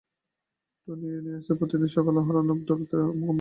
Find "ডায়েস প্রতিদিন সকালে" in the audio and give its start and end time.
1.25-2.17